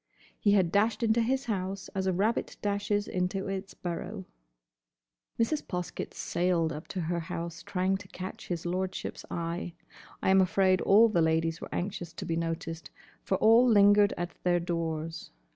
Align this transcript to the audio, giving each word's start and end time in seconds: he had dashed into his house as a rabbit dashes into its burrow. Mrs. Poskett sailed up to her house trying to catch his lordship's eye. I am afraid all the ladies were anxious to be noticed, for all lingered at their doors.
he 0.39 0.53
had 0.53 0.71
dashed 0.71 1.03
into 1.03 1.21
his 1.21 1.45
house 1.45 1.87
as 1.89 2.07
a 2.07 2.11
rabbit 2.11 2.57
dashes 2.63 3.07
into 3.07 3.47
its 3.47 3.75
burrow. 3.75 4.25
Mrs. 5.39 5.61
Poskett 5.63 6.11
sailed 6.15 6.73
up 6.73 6.87
to 6.87 7.01
her 7.01 7.19
house 7.19 7.61
trying 7.61 7.97
to 7.97 8.07
catch 8.07 8.47
his 8.47 8.65
lordship's 8.65 9.25
eye. 9.29 9.73
I 10.23 10.31
am 10.31 10.41
afraid 10.41 10.81
all 10.81 11.07
the 11.07 11.21
ladies 11.21 11.61
were 11.61 11.69
anxious 11.71 12.13
to 12.13 12.25
be 12.25 12.35
noticed, 12.35 12.89
for 13.21 13.37
all 13.37 13.69
lingered 13.69 14.11
at 14.17 14.33
their 14.43 14.59
doors. 14.59 15.29